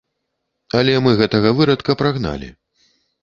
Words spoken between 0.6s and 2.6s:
Але мы гэтага вырадка прагналі.